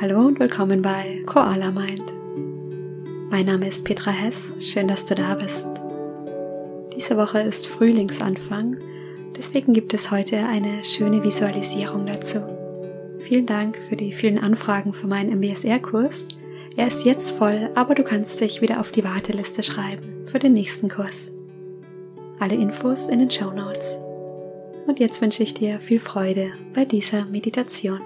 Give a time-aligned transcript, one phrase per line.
[0.00, 2.04] Hallo und willkommen bei Koala Mind.
[3.30, 5.66] Mein Name ist Petra Hess, schön, dass du da bist.
[6.94, 8.76] Diese Woche ist Frühlingsanfang,
[9.36, 12.38] deswegen gibt es heute eine schöne Visualisierung dazu.
[13.18, 16.28] Vielen Dank für die vielen Anfragen für meinen MBSR-Kurs.
[16.76, 20.52] Er ist jetzt voll, aber du kannst dich wieder auf die Warteliste schreiben für den
[20.52, 21.32] nächsten Kurs.
[22.38, 23.98] Alle Infos in den Show Notes.
[24.86, 28.00] Und jetzt wünsche ich dir viel Freude bei dieser Meditation.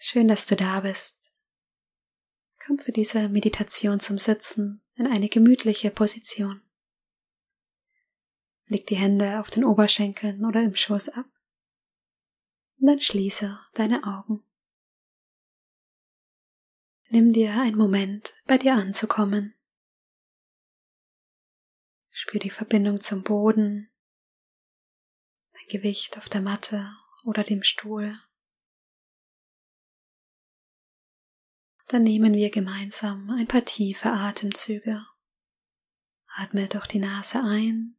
[0.00, 1.32] Schön, dass du da bist.
[2.64, 6.62] Komm für diese Meditation zum Sitzen in eine gemütliche Position.
[8.66, 11.26] Leg die Hände auf den Oberschenkeln oder im Schoß ab.
[12.78, 14.44] Und dann schließe deine Augen.
[17.08, 19.54] Nimm dir einen Moment, bei dir anzukommen.
[22.10, 23.90] Spür die Verbindung zum Boden,
[25.54, 26.92] dein Gewicht auf der Matte
[27.24, 28.20] oder dem Stuhl.
[31.88, 35.06] Dann nehmen wir gemeinsam ein paar tiefe Atemzüge.
[36.36, 37.96] Atme durch die Nase ein.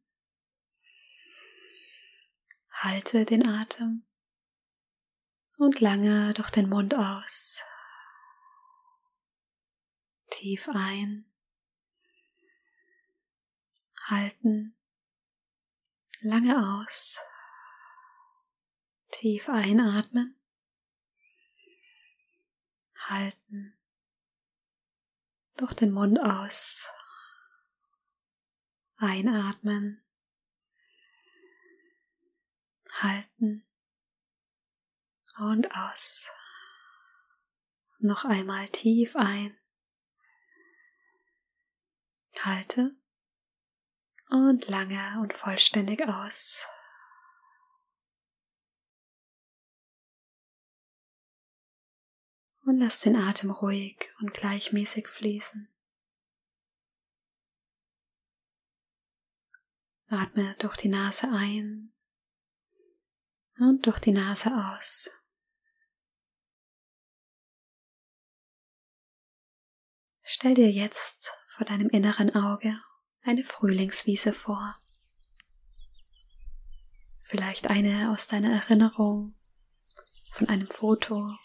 [2.70, 4.06] Halte den Atem
[5.58, 7.64] und lange durch den Mund aus.
[10.30, 11.28] Tief ein.
[14.06, 14.76] Halten.
[16.20, 17.18] Lange aus.
[19.10, 20.38] Tief einatmen.
[22.94, 23.79] Halten
[25.60, 26.90] durch den Mund aus.
[28.96, 30.02] Einatmen.
[32.94, 33.66] Halten.
[35.38, 36.30] Und aus.
[37.98, 39.56] Noch einmal tief ein.
[42.40, 42.96] Halte.
[44.30, 46.66] Und lange und vollständig aus.
[52.70, 55.68] Und lass den Atem ruhig und gleichmäßig fließen.
[60.06, 61.92] Atme durch die Nase ein
[63.58, 65.10] und durch die Nase aus.
[70.22, 72.80] Stell dir jetzt vor deinem inneren Auge
[73.22, 74.80] eine Frühlingswiese vor.
[77.22, 79.34] Vielleicht eine aus deiner Erinnerung,
[80.30, 81.36] von einem Foto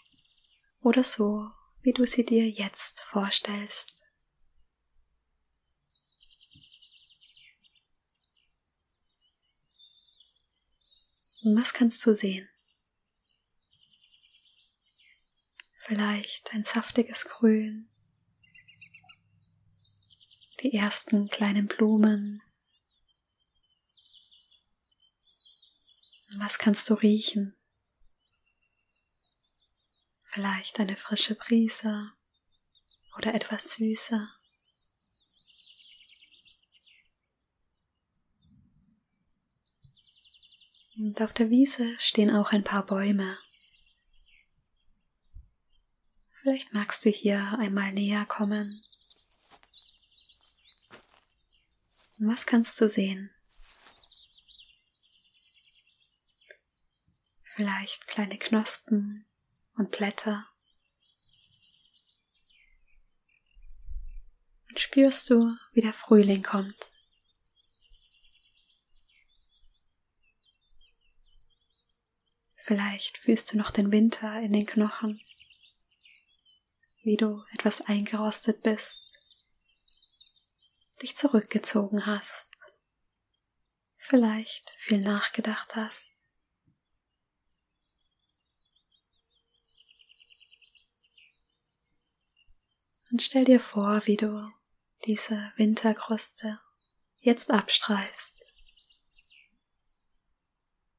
[0.86, 1.50] oder so,
[1.82, 4.04] wie du sie dir jetzt vorstellst.
[11.42, 12.48] Und was kannst du sehen?
[15.78, 17.90] Vielleicht ein saftiges Grün,
[20.60, 22.42] die ersten kleinen Blumen.
[26.38, 27.56] Was kannst du riechen?
[30.36, 32.12] Vielleicht eine frische Brise
[33.16, 34.28] oder etwas süßer.
[40.98, 43.38] Und auf der Wiese stehen auch ein paar Bäume.
[46.32, 48.82] Vielleicht magst du hier einmal näher kommen.
[52.18, 53.30] was kannst du sehen?
[57.42, 59.25] Vielleicht kleine Knospen
[59.76, 60.46] und Blätter.
[64.68, 66.92] Und spürst du, wie der Frühling kommt.
[72.56, 75.20] Vielleicht fühlst du noch den Winter in den Knochen,
[77.04, 79.04] wie du etwas eingerostet bist,
[81.00, 82.52] dich zurückgezogen hast,
[83.96, 86.15] vielleicht viel nachgedacht hast.
[93.10, 94.52] Und stell dir vor, wie du
[95.04, 96.60] diese Winterkruste
[97.20, 98.36] jetzt abstreifst.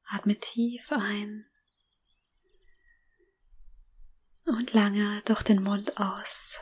[0.04, 1.46] Atme tief ein
[4.46, 6.58] und lange durch den Mund aus.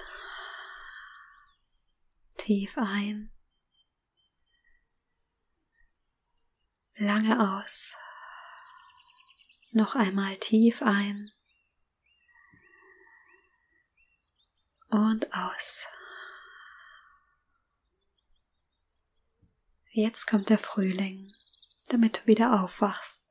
[2.37, 3.31] Tief ein.
[6.97, 7.95] Lange aus.
[9.71, 11.31] Noch einmal tief ein.
[14.97, 15.87] Und aus.
[19.91, 21.33] Jetzt kommt der Frühling,
[21.89, 23.25] damit du wieder aufwachst.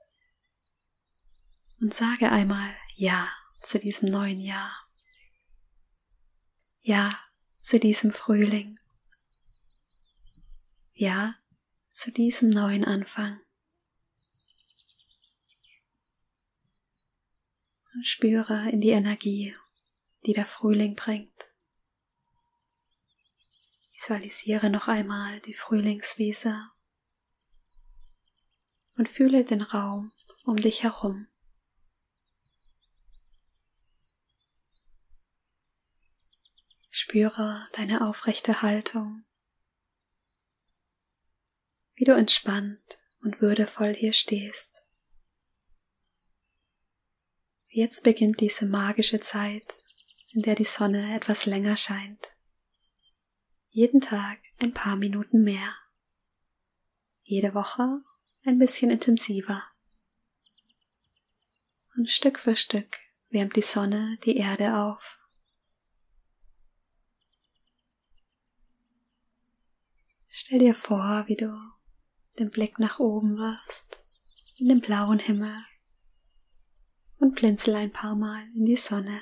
[1.79, 3.29] Und sage einmal Ja
[3.61, 4.87] zu diesem neuen Jahr.
[6.81, 7.19] Ja
[7.61, 8.79] zu diesem Frühling.
[10.93, 11.35] Ja
[11.91, 13.39] zu diesem neuen Anfang.
[17.95, 19.55] und spüre in die Energie,
[20.25, 21.33] die der Frühling bringt.
[23.95, 26.69] Visualisiere noch einmal die Frühlingswiese
[28.97, 30.11] und fühle den Raum
[30.43, 31.27] um dich herum.
[36.89, 39.25] Spüre deine aufrechte Haltung,
[41.93, 44.85] wie du entspannt und würdevoll hier stehst.
[47.69, 49.73] Jetzt beginnt diese magische Zeit,
[50.33, 52.34] in der die Sonne etwas länger scheint.
[53.75, 55.75] Jeden Tag ein paar Minuten mehr.
[57.23, 58.01] Jede Woche
[58.45, 59.63] ein bisschen intensiver.
[61.97, 62.97] Und Stück für Stück
[63.31, 65.19] wärmt die Sonne die Erde auf.
[70.29, 71.53] Stell dir vor, wie du
[72.39, 73.99] den Blick nach oben wirfst
[74.57, 75.65] in den blauen Himmel
[77.17, 79.21] und blinzel ein paar Mal in die Sonne.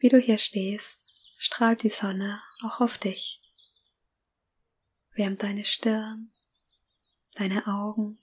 [0.00, 3.42] Wie du hier stehst, strahlt die Sonne auch auf dich,
[5.14, 6.32] wärmt deine Stirn,
[7.32, 8.16] deine Augen,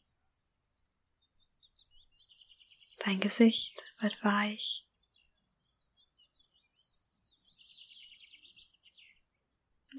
[2.99, 4.85] dein Gesicht wird weich.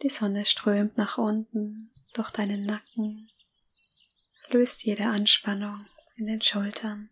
[0.02, 3.30] Die Sonne strömt nach unten durch deinen Nacken,
[4.48, 5.86] löst jede Anspannung
[6.16, 7.10] in den Schultern.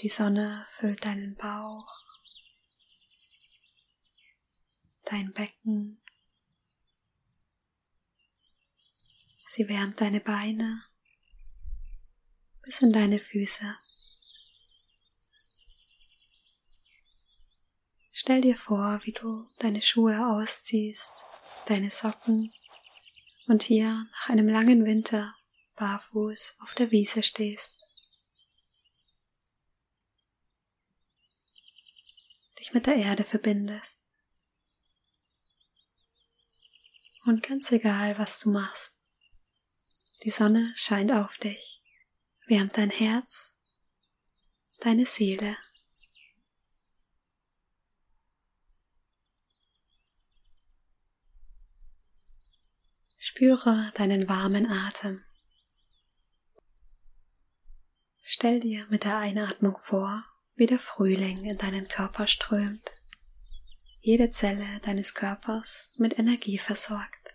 [0.00, 1.88] Die Sonne füllt deinen Bauch,
[5.04, 6.02] dein Becken.
[9.46, 10.84] Sie wärmt deine Beine
[12.62, 13.76] bis in deine Füße.
[18.10, 21.24] Stell dir vor, wie du deine Schuhe ausziehst,
[21.66, 22.52] deine Socken
[23.46, 25.34] und hier nach einem langen Winter
[25.76, 27.85] barfuß auf der Wiese stehst.
[32.58, 34.04] Dich mit der Erde verbindest.
[37.24, 39.08] Und ganz egal, was du machst,
[40.22, 41.82] die Sonne scheint auf dich,
[42.46, 43.54] wärmt dein Herz,
[44.80, 45.56] deine Seele
[53.28, 55.24] Spüre deinen warmen Atem.
[58.22, 60.24] Stell dir mit der Einatmung vor,
[60.56, 62.90] wie der Frühling in deinen Körper strömt,
[64.00, 67.25] jede Zelle deines Körpers mit Energie versorgt.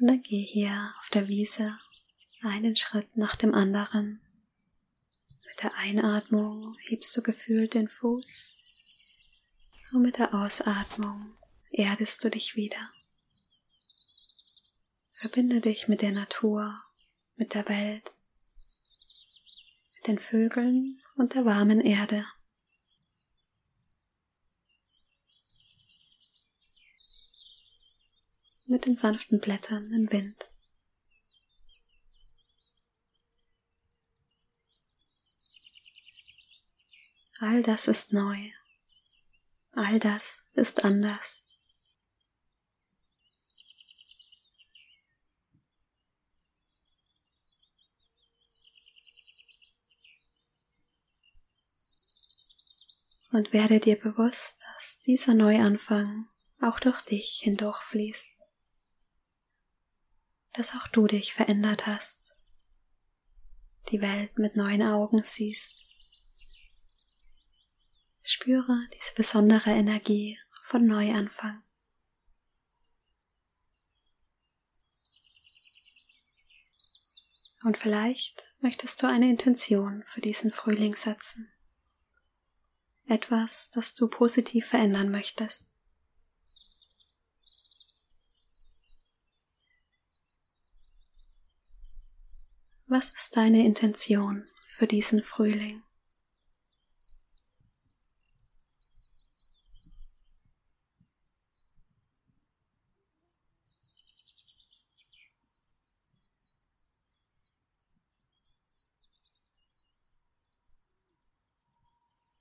[0.00, 1.76] Und dann geh hier auf der Wiese
[2.42, 4.20] einen Schritt nach dem anderen.
[5.46, 8.54] Mit der Einatmung hebst du gefühlt den Fuß
[9.92, 11.36] und mit der Ausatmung
[11.70, 12.92] erdest du dich wieder.
[15.12, 16.80] Verbinde dich mit der Natur,
[17.34, 18.12] mit der Welt,
[19.96, 22.24] mit den Vögeln und der warmen Erde.
[28.68, 30.48] Mit den sanften Blättern im Wind.
[37.40, 38.50] All das ist neu.
[39.72, 41.44] All das ist anders.
[53.30, 56.28] Und werde dir bewusst, dass dieser Neuanfang
[56.60, 58.37] auch durch dich hindurchfließt
[60.58, 62.36] dass auch du dich verändert hast,
[63.90, 65.86] die Welt mit neuen Augen siehst.
[68.24, 71.62] Spüre diese besondere Energie von Neuanfang.
[77.62, 81.52] Und vielleicht möchtest du eine Intention für diesen Frühling setzen.
[83.06, 85.67] Etwas, das du positiv verändern möchtest.
[92.90, 95.82] Was ist deine Intention für diesen Frühling?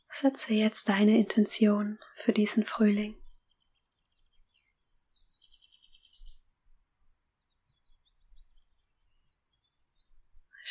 [0.10, 3.18] Setze jetzt deine Intention für diesen Frühling.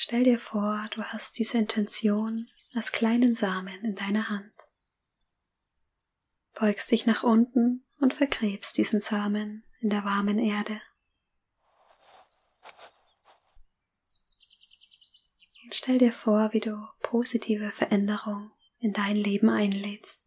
[0.09, 4.53] Stell dir vor, du hast diese Intention als kleinen Samen in deiner Hand.
[6.55, 10.81] Beugst dich nach unten und vergräbst diesen Samen in der warmen Erde.
[15.65, 20.23] Und stell dir vor, wie du positive Veränderung in dein Leben einlädst.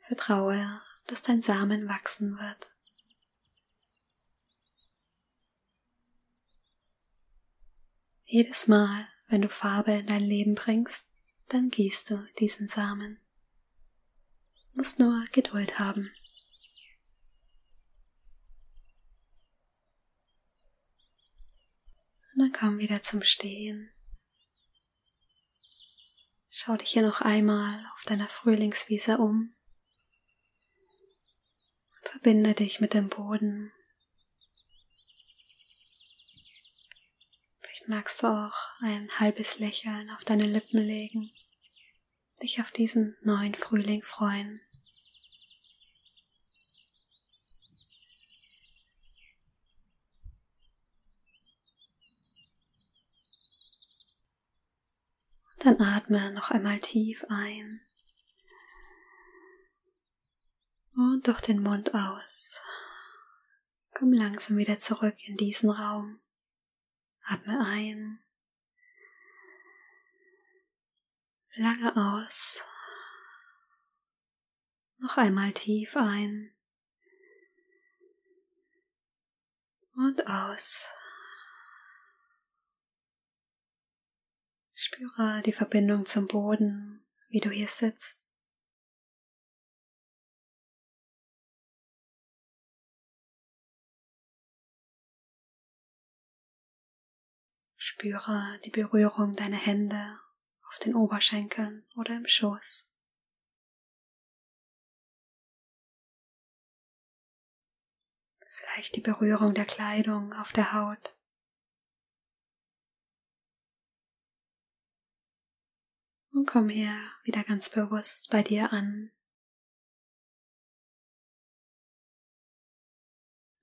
[0.00, 2.73] Vertraue, dass dein Samen wachsen wird.
[8.34, 11.08] Jedes Mal, wenn du Farbe in dein Leben bringst,
[11.50, 13.20] dann gießt du diesen Samen.
[14.72, 16.10] Du musst nur Geduld haben.
[22.32, 23.92] Und dann komm wieder zum Stehen.
[26.50, 29.54] Schau dich hier noch einmal auf deiner Frühlingswiese um.
[32.02, 33.70] Verbinde dich mit dem Boden.
[37.86, 41.30] Magst du auch ein halbes Lächeln auf deine Lippen legen,
[42.42, 44.62] dich auf diesen neuen Frühling freuen.
[55.58, 57.82] Dann atme noch einmal tief ein
[60.96, 62.62] und durch den Mund aus.
[63.92, 66.23] Komm langsam wieder zurück in diesen Raum.
[67.26, 68.18] Atme ein.
[71.56, 72.62] Lange aus.
[74.98, 76.54] Noch einmal tief ein.
[79.94, 80.92] Und aus.
[84.72, 88.23] Spüre die Verbindung zum Boden, wie du hier sitzt.
[98.04, 100.20] Spüre die Berührung deiner Hände
[100.68, 102.92] auf den Oberschenkeln oder im Schoß.
[108.46, 111.16] Vielleicht die Berührung der Kleidung auf der Haut.
[116.32, 119.12] Und komm hier wieder ganz bewusst bei dir an.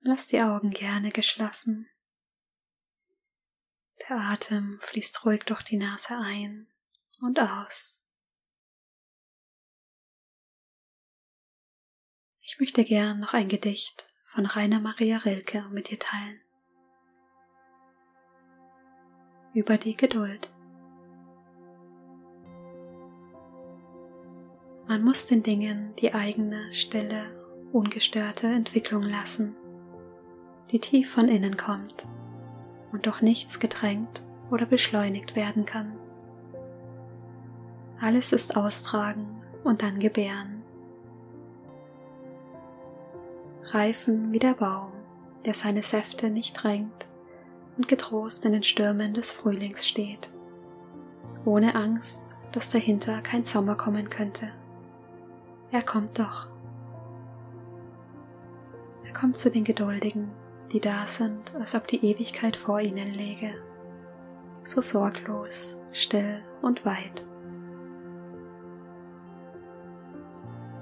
[0.00, 1.91] Lass die Augen gerne geschlossen.
[4.12, 6.66] Der Atem fließt ruhig durch die Nase ein
[7.22, 8.04] und aus.
[12.42, 16.38] Ich möchte gern noch ein Gedicht von Rainer Maria Rilke mit dir teilen.
[19.54, 20.52] Über die Geduld.
[24.88, 27.34] Man muss den Dingen die eigene, stille,
[27.72, 29.56] ungestörte Entwicklung lassen,
[30.70, 32.06] die tief von innen kommt
[32.92, 35.92] und durch nichts gedrängt oder beschleunigt werden kann.
[38.00, 40.62] Alles ist austragen und dann gebären.
[43.64, 44.92] Reifen wie der Baum,
[45.46, 47.06] der seine Säfte nicht drängt
[47.76, 50.30] und getrost in den Stürmen des Frühlings steht,
[51.44, 54.50] ohne Angst, dass dahinter kein Sommer kommen könnte.
[55.70, 56.48] Er kommt doch.
[59.04, 60.30] Er kommt zu den Geduldigen,
[60.72, 63.54] die da sind, als ob die Ewigkeit vor ihnen läge,
[64.64, 67.24] so sorglos, still und weit.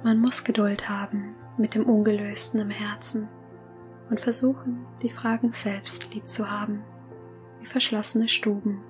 [0.02, 3.28] Man muss Geduld haben mit dem Ungelösten im Herzen
[4.08, 6.82] und versuchen, die Fragen selbst lieb zu haben,
[7.58, 8.82] wie verschlossene Stuben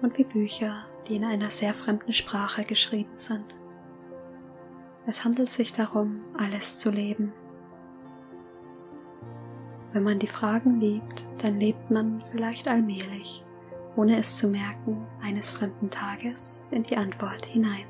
[0.00, 3.56] und wie Bücher, die in einer sehr fremden Sprache geschrieben sind.
[5.06, 7.32] Es handelt sich darum, alles zu leben.
[9.92, 13.44] Wenn man die Fragen liebt, dann lebt man vielleicht allmählich,
[13.96, 17.86] ohne es zu merken, eines fremden Tages in die Antwort hinein.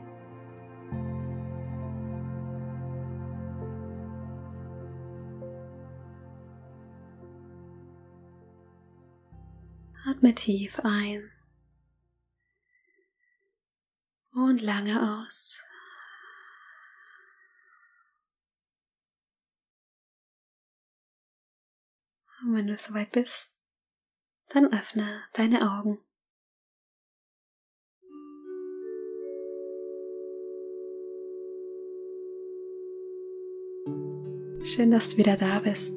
[10.06, 11.30] Atme tief ein
[14.32, 15.62] und lange aus.
[22.42, 23.52] Und wenn du soweit bist,
[24.48, 25.98] dann öffne deine Augen.
[34.62, 35.94] Schön, dass du wieder da bist.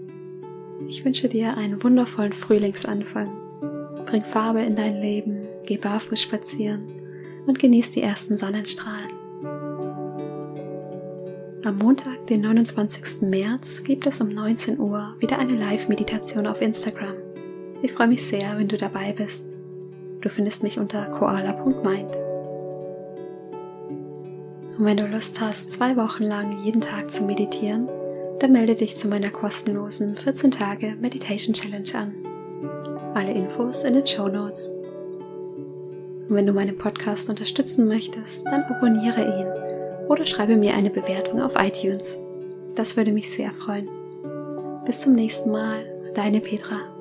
[0.87, 4.05] Ich wünsche dir einen wundervollen Frühlingsanfang.
[4.05, 9.12] Bring Farbe in dein Leben, geh barfuß spazieren und genieß die ersten Sonnenstrahlen.
[11.65, 13.21] Am Montag, den 29.
[13.21, 17.13] März, gibt es um 19 Uhr wieder eine Live-Meditation auf Instagram.
[17.81, 19.45] Ich freue mich sehr, wenn du dabei bist.
[20.19, 22.17] Du findest mich unter koala.mind.
[24.77, 27.87] Und wenn du Lust hast, zwei Wochen lang jeden Tag zu meditieren,
[28.39, 32.13] dann melde dich zu meiner kostenlosen 14 Tage Meditation Challenge an.
[33.13, 34.69] Alle Infos in den Show Notes.
[36.27, 41.41] Und wenn du meinen Podcast unterstützen möchtest, dann abonniere ihn oder schreibe mir eine Bewertung
[41.41, 42.19] auf iTunes.
[42.75, 43.89] Das würde mich sehr freuen.
[44.85, 46.92] Bis zum nächsten Mal, deine Petra.